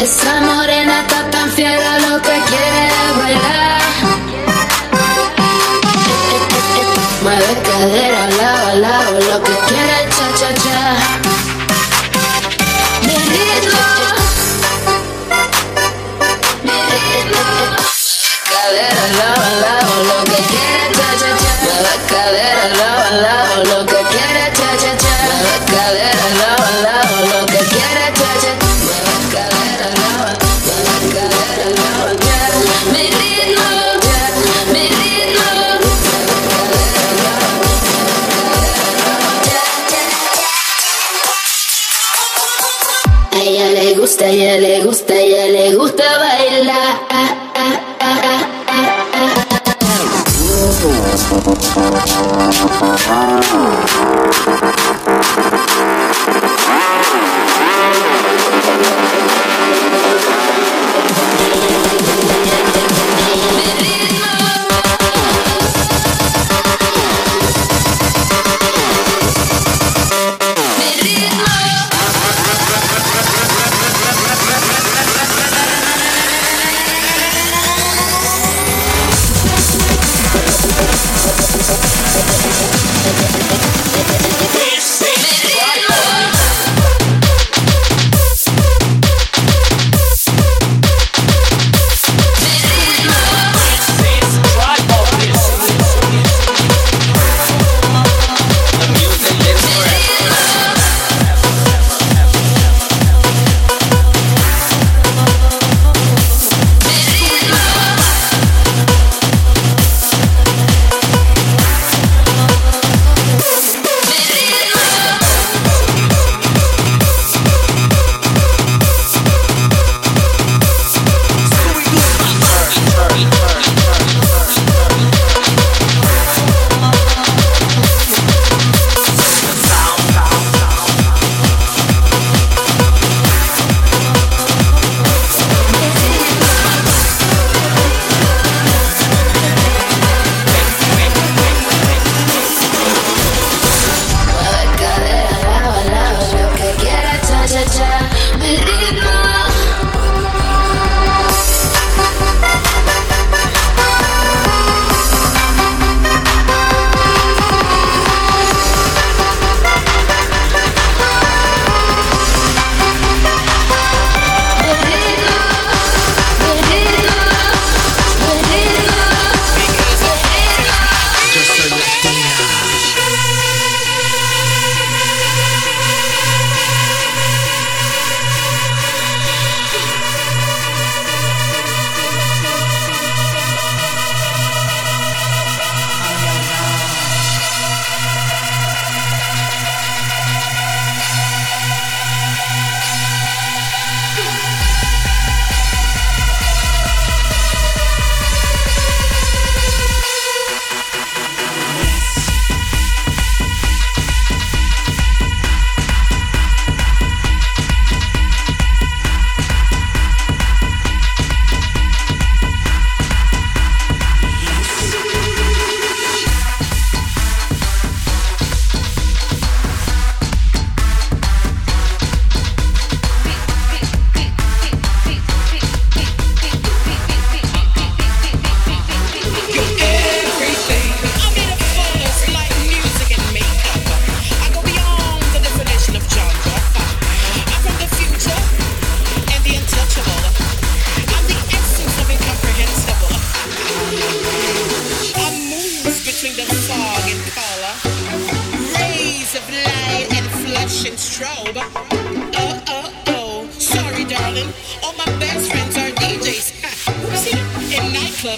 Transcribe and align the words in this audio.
Esa 0.00 0.40
morena 0.40 1.02
está 1.02 1.30
tan 1.30 1.50
fiera, 1.50 1.98
lo 1.98 2.22
que 2.22 2.30
quiere 2.48 2.88
bailar. 3.18 3.81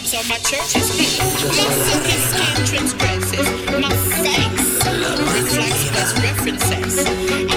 clubs 0.05 0.15
or 0.15 0.29
my 0.29 0.39
church's 0.39 0.91
feet. 0.91 1.19
My 1.21 1.69
silky 1.85 2.19
skin 2.29 2.65
transgresses, 2.67 3.49
my 3.81 3.91
face 3.91 4.85
reflects 5.33 5.91
those 5.91 6.13
references. 6.23 7.54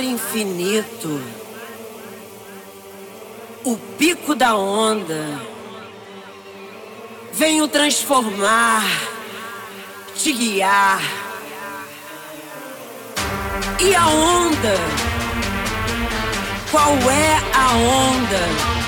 Infinito, 0.00 1.20
o 3.64 3.76
pico 3.96 4.34
da 4.34 4.56
onda. 4.56 5.40
Venho 7.32 7.68
transformar, 7.68 8.84
te 10.16 10.32
guiar. 10.32 11.00
E 13.80 13.94
a 13.94 14.06
onda? 14.08 14.74
Qual 16.70 16.94
é 17.10 17.36
a 17.54 17.70
onda? 17.72 18.78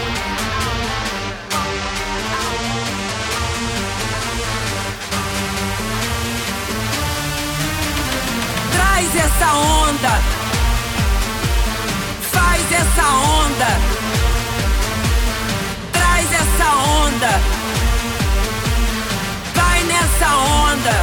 Essa 9.20 9.54
onda 9.54 10.29
essa 12.80 13.06
onda. 13.08 13.70
Traz 15.92 16.32
essa 16.32 16.68
onda. 16.74 17.32
Vai 19.54 19.82
nessa 19.84 20.28
onda. 20.36 20.96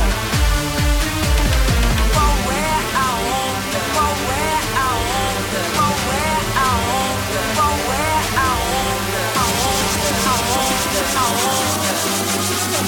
Qual 2.13 2.37
é 2.51 2.71
a 2.95 3.07
onda? 3.37 3.79
Qual 3.93 4.15
é 4.33 4.51
a 4.75 4.89
onda? 5.21 5.59
Qual 5.75 5.97
é 6.13 6.33
a 6.57 6.69
onda? 6.97 7.39
Qual 7.55 7.77
é 7.93 8.11
a 8.25 8.49
onda? 8.65 9.21
A 9.35 9.45
onda, 9.67 9.91
a 10.15 10.35
onda, 10.57 11.01
a 11.15 11.25
onda. 11.45 11.91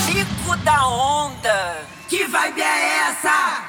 Pico 0.08 0.52
da 0.64 0.80
onda. 0.88 1.58
Que 2.08 2.26
vibe 2.26 2.62
é 2.62 3.10
essa? 3.10 3.69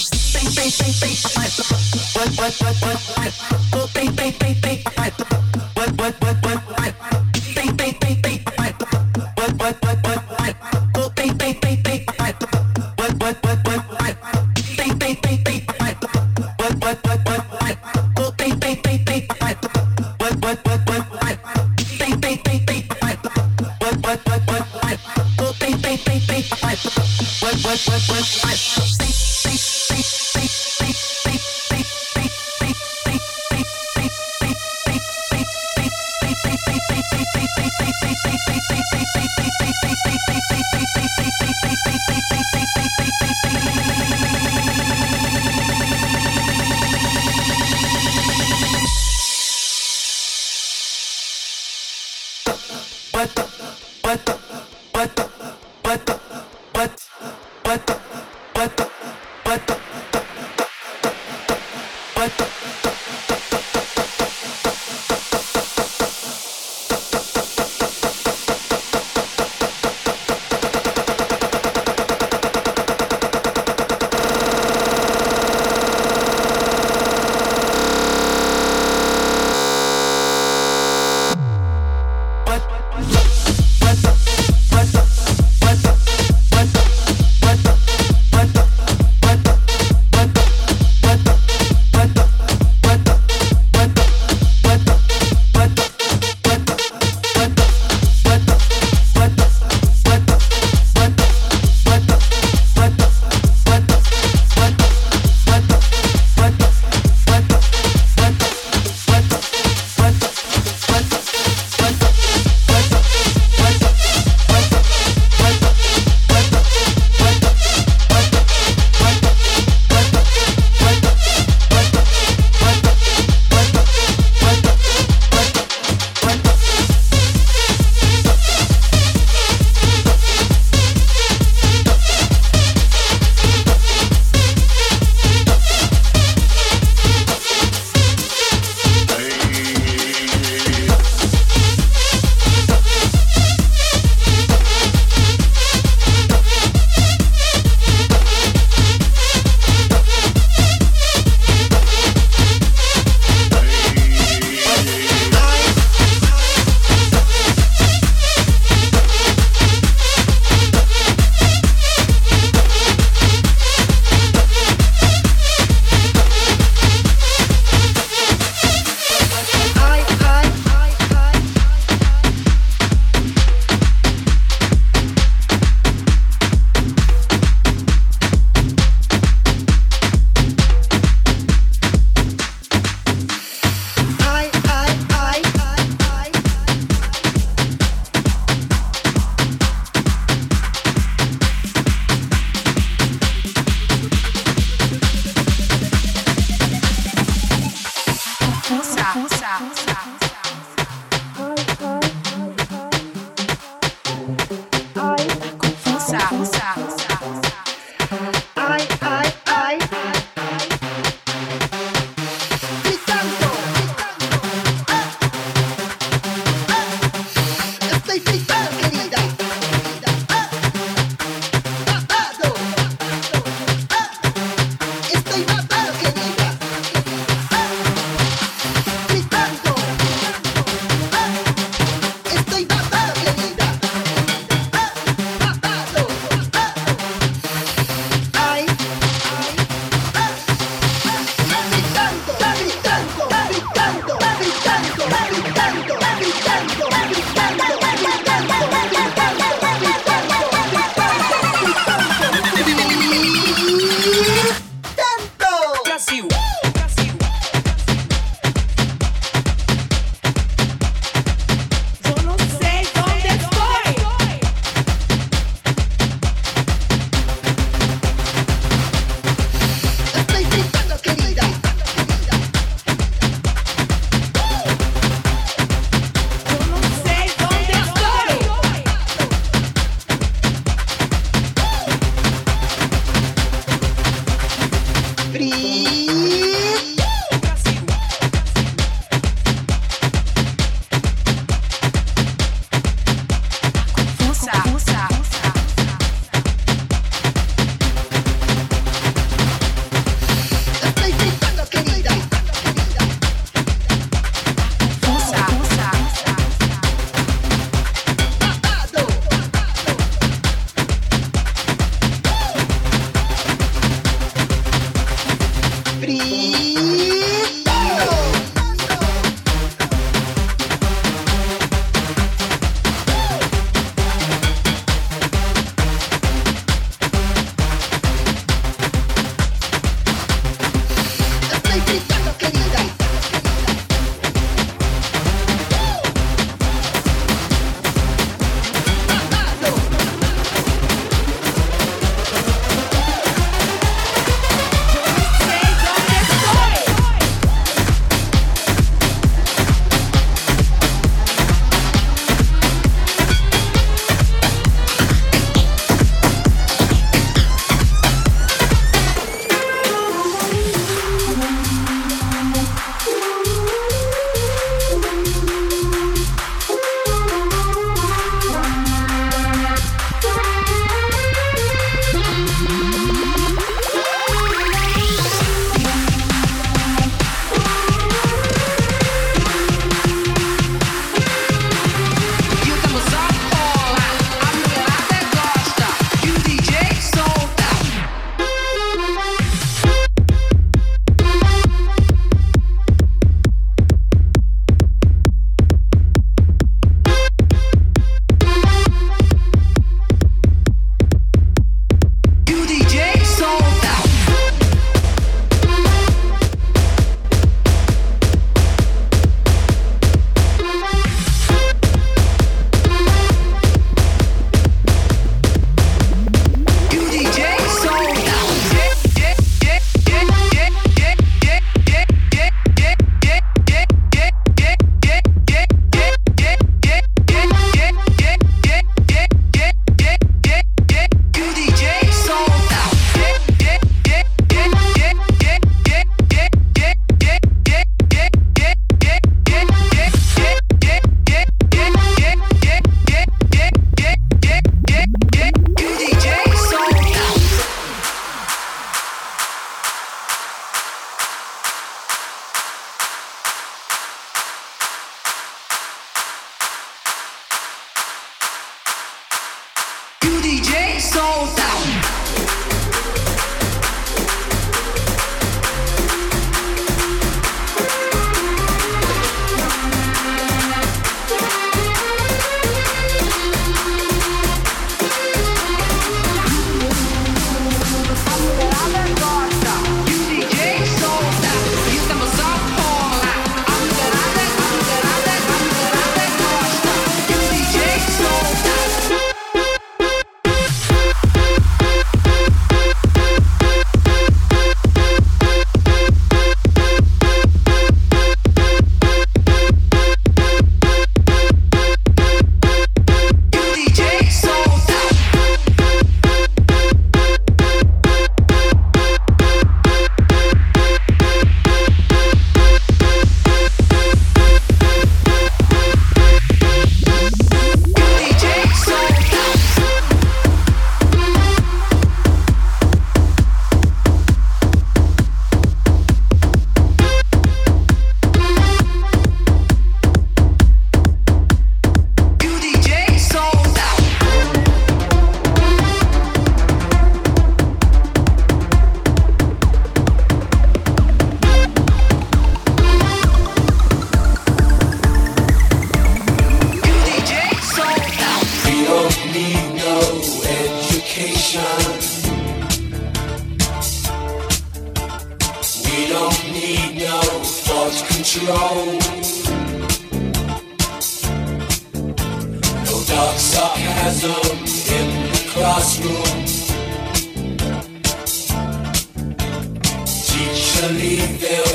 believe 570.81 571.39
they'll. 571.39 571.70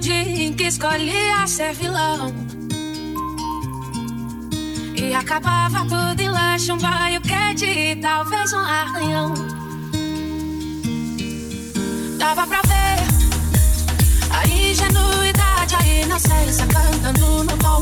Dia 0.00 0.46
em 0.46 0.52
que 0.54 0.64
escolhia 0.64 1.46
ser 1.46 1.74
vilão. 1.74 2.34
E 4.96 5.14
acabava 5.14 5.80
tudo 5.80 6.20
em 6.20 6.28
lanche, 6.28 6.72
um 6.72 6.78
banho 6.78 7.20
quente 7.20 7.66
e 7.66 7.96
talvez 7.96 8.52
um 8.52 8.58
arranhão. 8.58 9.34
Dava 12.18 12.46
pra 12.46 12.60
ver 12.62 12.96
a 14.30 14.46
ingenuidade, 14.48 15.74
a 15.74 15.86
inocência 15.86 16.66
cantando 16.66 17.44
no 17.44 17.56
tom. 17.58 17.80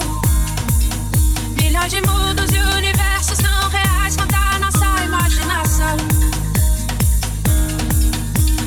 Milhões 1.57 1.91
de 1.91 2.01
mundos 2.01 2.51
e 2.53 2.59
universos 2.79 3.39
não 3.39 3.69
reais 3.71 4.17
contra 4.17 4.59
nossa 4.59 5.05
imaginação. 5.05 5.97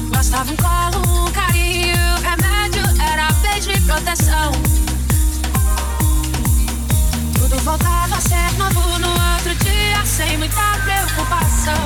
Bastava 0.10 0.52
um 0.52 0.56
colo, 0.56 1.28
um 1.28 1.31
proteção. 3.86 4.52
Tudo 7.34 7.58
voltava 7.64 8.16
a 8.16 8.22
ser 8.22 8.58
novo 8.58 9.00
no 9.00 9.10
outro 9.10 9.56
dia, 9.64 10.06
sem 10.06 10.38
muita 10.38 10.62
preocupação. 10.84 11.86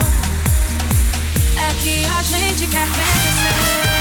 É 1.58 1.74
que 1.82 2.06
a 2.06 2.22
gente 2.24 2.68
quer 2.68 2.88
vencer. 2.88 3.95